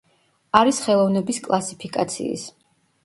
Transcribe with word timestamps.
არის 0.59 0.79
ხელოვნების 0.85 1.41
კლასიფიკაციის. 1.49 2.49